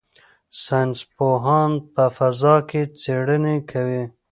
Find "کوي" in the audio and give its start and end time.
3.71-4.03